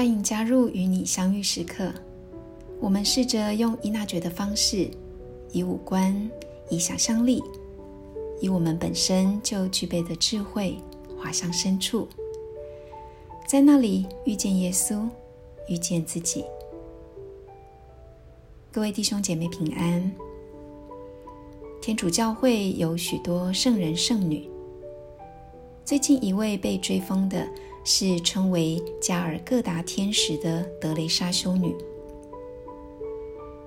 [0.00, 1.92] 欢迎加入与你相遇时刻。
[2.80, 4.90] 我们试着用伊娜觉的方式，
[5.52, 6.30] 以五官，
[6.70, 7.44] 以想象力，
[8.40, 10.78] 以我们本身就具备的智慧，
[11.18, 12.08] 滑向深处，
[13.46, 15.06] 在那里遇见耶稣，
[15.68, 16.46] 遇见自己。
[18.72, 20.10] 各位弟兄姐妹平安。
[21.82, 24.48] 天主教会有许多圣人圣女。
[25.84, 27.46] 最近一位被追封的
[27.92, 31.74] 是称为加尔各答天使的德雷莎修女。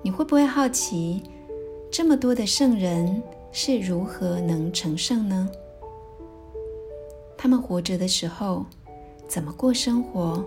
[0.00, 1.22] 你会不会好奇，
[1.90, 5.46] 这么多的圣人是如何能成圣呢？
[7.36, 8.64] 他们活着的时候
[9.28, 10.42] 怎么过生活？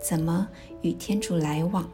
[0.00, 0.46] 怎么
[0.82, 1.90] 与天主来往？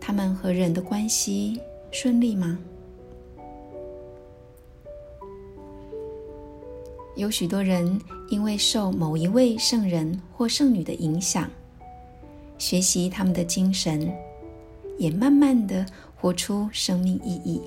[0.00, 2.58] 他们和人的关系顺利吗？
[7.14, 11.48] 有许多人因为受某一位圣人或圣女的影响，
[12.58, 14.12] 学习他们的精神，
[14.98, 17.62] 也慢慢的活出生命意义。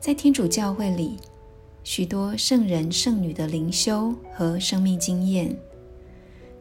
[0.00, 1.16] 在天主教会里，
[1.82, 5.56] 许多圣人圣女的灵修和生命经验，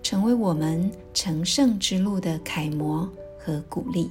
[0.02, 4.10] 成为我们成圣之路的楷模和鼓励。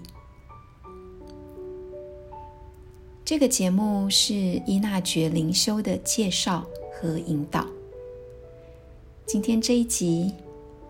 [3.25, 6.65] 这个节目是伊纳爵灵修的介绍
[7.01, 7.67] 和引导。
[9.27, 10.33] 今天这一集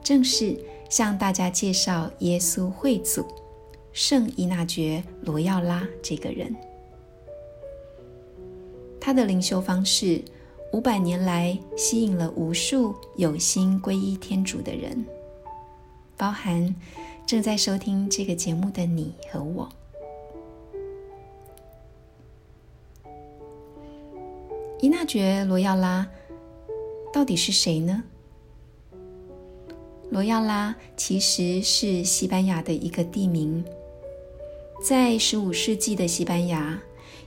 [0.03, 0.57] 正是
[0.89, 3.27] 向大家介绍耶稣会祖
[3.93, 6.55] 圣伊纳爵罗耀拉这个人。
[9.01, 10.23] 他的灵修方式
[10.73, 15.05] 五百年来吸引了无数有心皈依天主的人，
[16.17, 16.75] 包含
[17.25, 19.69] 正在收听这个节目的你和我。
[24.87, 26.07] 伊纳爵罗耀拉
[27.13, 28.05] 到底是谁呢？
[30.11, 33.65] 罗耀拉其实是西班牙的一个地名。
[34.81, 36.81] 在十五世纪的西班牙，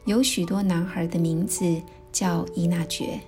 [0.06, 1.82] 有许多男孩的名字
[2.14, 3.20] 叫伊纳爵，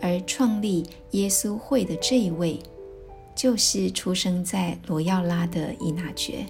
[0.00, 2.58] 而创立耶稣会的这一位，
[3.34, 6.46] 就是出生在罗耀拉的伊纳爵。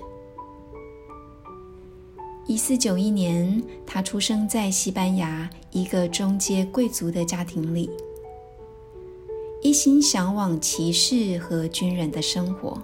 [2.44, 7.88] 一四九一年，他出生在西班牙一个中阶贵族的家庭里，
[9.62, 12.82] 一心向往骑士和军人的生活。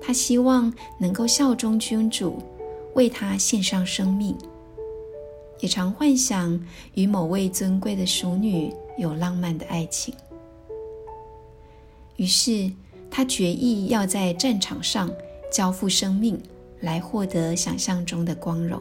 [0.00, 2.42] 他希望能够效忠君主，
[2.94, 4.36] 为他献上生命，
[5.60, 6.62] 也常幻想
[6.92, 10.14] 与某位尊贵的淑女有浪漫的爱情。
[12.16, 12.70] 于是，
[13.10, 15.10] 他决意要在战场上
[15.50, 16.38] 交付生命。
[16.80, 18.80] 来获得想象中的光荣。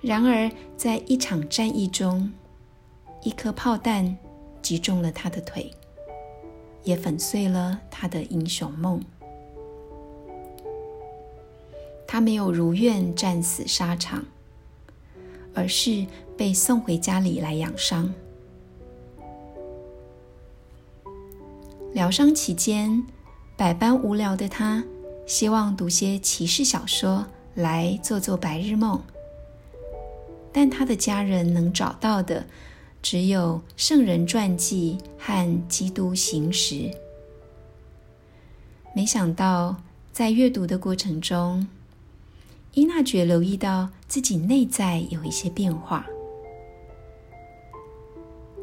[0.00, 2.32] 然而，在一场战役中，
[3.22, 4.16] 一颗炮弹
[4.62, 5.70] 击中了他的腿，
[6.84, 9.02] 也粉碎了他的英雄梦。
[12.06, 14.24] 他没有如愿战死沙场，
[15.52, 16.06] 而是
[16.36, 18.14] 被送回家里来养伤。
[21.92, 23.04] 疗伤期间，
[23.56, 24.84] 百般无聊的他。
[25.28, 28.98] 希望读些骑士小说来做做白日梦，
[30.50, 32.46] 但他的家人能找到的
[33.02, 36.90] 只有圣人传记和基督行时。
[38.96, 39.76] 没想到，
[40.12, 41.68] 在阅读的过程中，
[42.72, 46.06] 伊娜觉留意到自己内在有一些变化。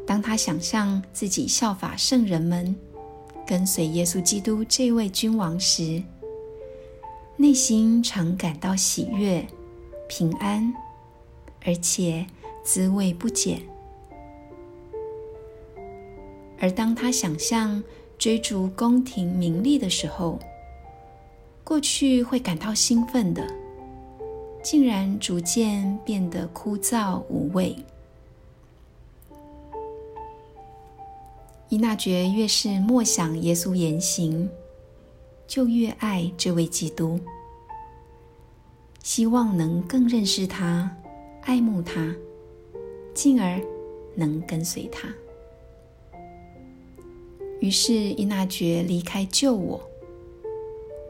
[0.04, 2.74] 当他想象自己效法圣人们，
[3.46, 6.02] 跟随耶稣基督这位君王时，
[7.38, 9.46] 内心常感到喜悦、
[10.08, 10.72] 平安，
[11.66, 12.26] 而且
[12.64, 13.60] 滋味不减。
[16.58, 17.84] 而当他想象
[18.16, 20.38] 追逐宫廷名利的时候，
[21.62, 23.46] 过去会感到兴奋的，
[24.62, 27.76] 竟然逐渐变得枯燥无味。
[31.68, 34.48] 伊纳爵越是默想耶稣言行。
[35.46, 37.20] 就越爱这位基督，
[39.02, 40.96] 希望能更认识他、
[41.42, 42.14] 爱慕他，
[43.14, 43.60] 进而
[44.14, 45.08] 能跟随他。
[47.60, 49.80] 于是伊纳爵离开旧我，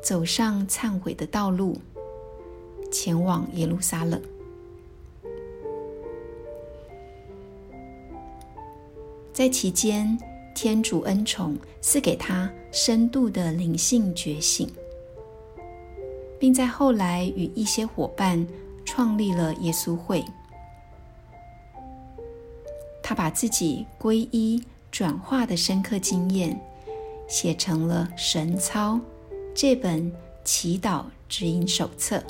[0.02, 1.78] 走上忏悔的道路，
[2.92, 4.20] 前往耶路撒冷。
[9.32, 10.18] 在期间。
[10.56, 14.66] 天主恩宠赐给他深度的灵性觉醒，
[16.40, 18.44] 并在后来与一些伙伴
[18.82, 20.24] 创立了耶稣会。
[23.02, 26.58] 他把自己皈依转化的深刻经验，
[27.28, 28.94] 写成了《神操》
[29.54, 30.10] 这本
[30.42, 32.22] 祈祷指引手册。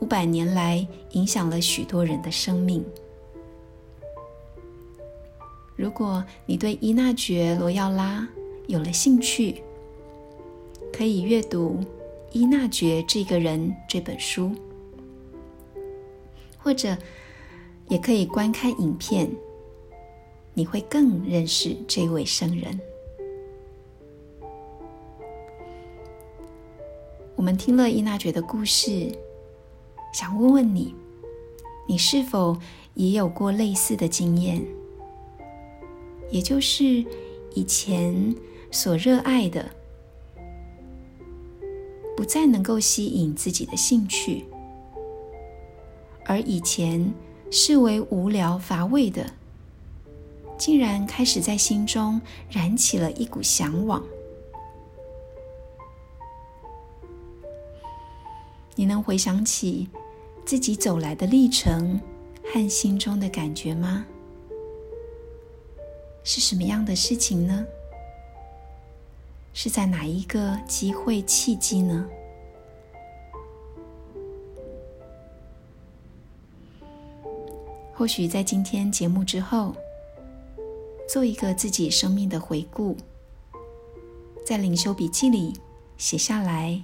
[0.00, 2.84] 五百年来，影响了许多人的生命。
[5.76, 8.26] 如果你对伊纳爵罗耀拉
[8.68, 9.62] 有了兴趣，
[10.92, 11.80] 可以阅读
[12.30, 14.52] 《伊纳爵这个人》这本书，
[16.56, 16.96] 或者
[17.88, 19.28] 也可以观看影片，
[20.54, 22.80] 你会更认识这位圣人。
[27.34, 29.10] 我们听了伊纳爵的故事，
[30.12, 30.94] 想问问你，
[31.88, 32.56] 你是否
[32.94, 34.64] 也有过类似的经验？
[36.34, 37.04] 也就是
[37.54, 38.34] 以前
[38.72, 39.70] 所热爱的，
[42.16, 44.42] 不再能够吸引自己的兴趣；
[46.24, 47.14] 而以前
[47.52, 49.24] 视为无聊乏味的，
[50.58, 52.20] 竟然开始在心中
[52.50, 54.02] 燃起了一股向往。
[58.74, 59.88] 你能回想起
[60.44, 62.00] 自己走来的历程
[62.42, 64.04] 和心中的感觉吗？
[66.24, 67.66] 是什么样的事情呢？
[69.52, 72.04] 是在哪一个机会契机呢？
[77.92, 79.76] 或许在今天节目之后，
[81.08, 82.96] 做一个自己生命的回顾，
[84.44, 85.52] 在灵修笔记里
[85.98, 86.82] 写下来，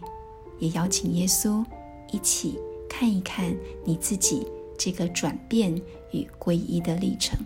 [0.58, 1.64] 也邀请耶稣
[2.12, 4.46] 一起看一看你自己
[4.78, 5.74] 这个转变
[6.12, 7.36] 与皈依的历程。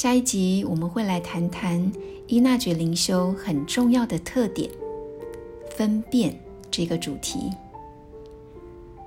[0.00, 1.92] 下一集我们会来谈谈
[2.26, 4.70] 伊纳爵灵修很重要的特点——
[5.76, 6.34] 分辨
[6.70, 7.50] 这个主题。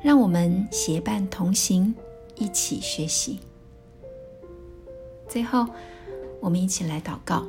[0.03, 1.95] 让我们结伴同行，
[2.35, 3.39] 一起学习。
[5.27, 5.65] 最后，
[6.39, 7.43] 我们一起来祷告：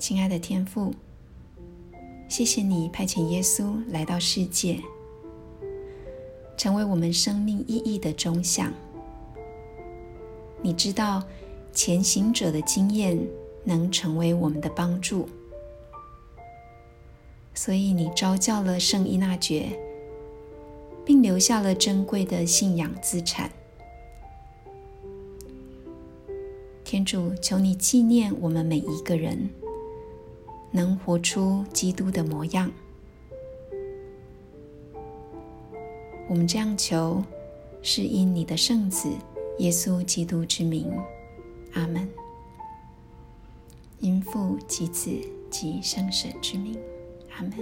[0.00, 0.92] 亲爱的天父，
[2.28, 4.80] 谢谢你派遣耶稣来到世界。
[6.64, 8.72] 成为我们生命意义的中向。
[10.62, 11.22] 你知道，
[11.74, 13.18] 前行者的经验
[13.64, 15.28] 能成为我们的帮助，
[17.52, 19.78] 所以你召教了圣伊纳爵，
[21.04, 23.50] 并留下了珍贵的信仰资产。
[26.82, 29.50] 天主，求你纪念我们每一个人，
[30.70, 32.72] 能活出基督的模样。
[36.34, 37.22] 我们这样求，
[37.80, 39.08] 是因你的圣子
[39.60, 40.92] 耶稣基督之名，
[41.74, 42.08] 阿门。
[44.00, 45.12] 因父及子
[45.48, 46.76] 及圣神之名，
[47.36, 47.52] 阿门。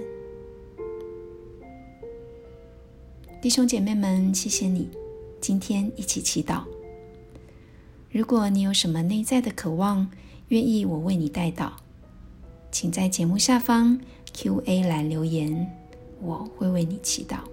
[3.43, 4.89] 弟兄姐妹们，谢谢你
[5.39, 6.63] 今天一起祈祷。
[8.11, 10.11] 如果你有什么内在的渴望，
[10.49, 11.73] 愿意我为你带祷，
[12.70, 14.01] 请在节目下方
[14.32, 15.70] Q&A 栏留言，
[16.23, 17.52] 我会为你祈祷。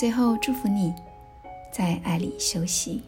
[0.00, 0.94] 最后，祝福你
[1.70, 3.02] 在爱里休息。